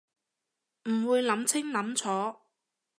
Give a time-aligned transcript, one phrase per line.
[0.89, 2.39] 唔會諗清諗楚